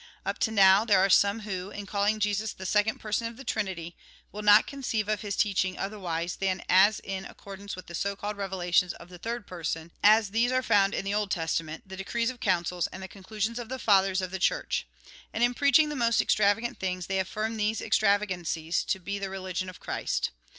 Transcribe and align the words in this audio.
Up 0.25 0.39
to 0.39 0.49
now, 0.49 0.83
there 0.83 0.97
are 0.97 1.11
some 1.11 1.41
who, 1.41 1.69
in 1.69 1.85
calling 1.85 2.19
Jesus 2.19 2.53
the 2.53 2.65
second 2.65 2.97
Person 2.97 3.27
of 3.27 3.37
the 3.37 3.43
Trinity, 3.43 3.95
will 4.31 4.41
not 4.41 4.65
conceive 4.65 5.07
of 5.07 5.21
his 5.21 5.35
teaching 5.35 5.77
otherwise 5.77 6.37
than 6.37 6.63
as 6.67 6.99
in 7.01 7.23
accordance 7.23 7.75
with 7.75 7.85
the 7.85 7.93
so 7.93 8.15
called 8.15 8.35
revelations 8.35 8.93
of 8.93 9.09
the 9.09 9.19
third 9.19 9.45
Person, 9.45 9.91
as 10.03 10.31
these 10.31 10.51
are 10.51 10.63
found 10.63 10.95
in 10.95 11.05
the 11.05 11.13
Old 11.13 11.29
Testament, 11.29 11.87
the 11.87 11.95
decrees 11.97 12.31
of 12.31 12.39
Councils, 12.39 12.87
and 12.87 13.03
the 13.03 13.07
conclusions 13.07 13.59
of 13.59 13.69
the 13.69 13.77
Fathers 13.77 14.21
of 14.23 14.31
the 14.31 14.39
Church; 14.39 14.87
and 15.33 15.43
in 15.43 15.53
preaching 15.53 15.89
the 15.89 15.95
most 15.95 16.19
extravagant 16.19 16.79
things, 16.79 17.05
they 17.05 17.19
affirm 17.19 17.57
these 17.57 17.79
extravagancies 17.79 18.83
to 18.85 18.97
be 18.97 19.19
the 19.19 19.29
religion 19.29 19.69
of 19.69 19.79
Christ. 19.79 20.31